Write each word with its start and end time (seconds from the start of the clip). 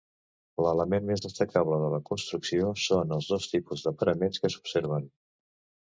L'element 0.65 1.05
més 1.09 1.21
destacable 1.25 1.77
de 1.85 1.91
la 1.95 2.01
construcció 2.09 2.73
són 2.87 3.17
els 3.21 3.31
dos 3.35 3.49
tipus 3.55 3.87
de 3.89 3.97
paraments 4.01 4.43
que 4.47 4.55
s'observen. 4.57 5.11